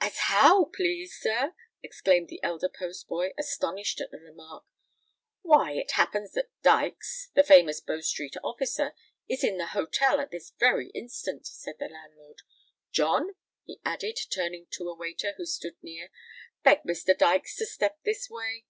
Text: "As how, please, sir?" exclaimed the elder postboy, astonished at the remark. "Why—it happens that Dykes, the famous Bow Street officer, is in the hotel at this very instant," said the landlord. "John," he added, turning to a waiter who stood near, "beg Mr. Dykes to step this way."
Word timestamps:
"As 0.00 0.16
how, 0.26 0.66
please, 0.66 1.12
sir?" 1.18 1.56
exclaimed 1.82 2.28
the 2.28 2.38
elder 2.44 2.68
postboy, 2.68 3.32
astonished 3.36 4.00
at 4.00 4.12
the 4.12 4.20
remark. 4.20 4.64
"Why—it 5.40 5.90
happens 5.98 6.34
that 6.34 6.52
Dykes, 6.62 7.30
the 7.34 7.42
famous 7.42 7.80
Bow 7.80 8.00
Street 8.00 8.36
officer, 8.44 8.92
is 9.28 9.42
in 9.42 9.58
the 9.58 9.66
hotel 9.66 10.20
at 10.20 10.30
this 10.30 10.52
very 10.60 10.90
instant," 10.90 11.48
said 11.48 11.80
the 11.80 11.88
landlord. 11.88 12.42
"John," 12.92 13.34
he 13.64 13.80
added, 13.84 14.16
turning 14.30 14.66
to 14.70 14.88
a 14.88 14.94
waiter 14.96 15.34
who 15.36 15.44
stood 15.46 15.74
near, 15.82 16.12
"beg 16.62 16.84
Mr. 16.84 17.18
Dykes 17.18 17.56
to 17.56 17.66
step 17.66 17.98
this 18.04 18.30
way." 18.30 18.66